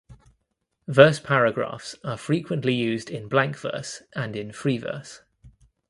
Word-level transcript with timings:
Verse 0.87 1.19
paragraphs 1.19 1.93
are 2.03 2.17
frequently 2.17 2.73
used 2.73 3.11
in 3.11 3.27
blank 3.27 3.55
verse 3.55 4.01
and 4.15 4.35
in 4.35 4.51
free 4.51 4.79
verse. 4.79 5.21